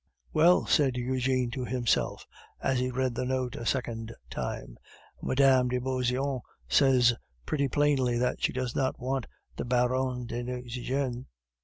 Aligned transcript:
"Well," 0.33 0.65
said 0.65 0.97
Eugene 0.97 1.51
to 1.51 1.63
himself, 1.63 2.25
as 2.59 2.79
he 2.79 2.89
read 2.89 3.13
the 3.13 3.23
note 3.23 3.55
a 3.55 3.67
second 3.67 4.15
time, 4.31 4.79
"Mme. 5.21 5.67
de 5.67 5.77
Beauseant 5.79 6.41
says 6.67 7.13
pretty 7.45 7.67
plainly 7.67 8.17
that 8.17 8.41
she 8.41 8.51
does 8.51 8.75
not 8.75 8.99
want 8.99 9.27
the 9.57 9.63
Baron 9.65 10.25
de 10.25 10.41
Nucingen." 10.41 11.27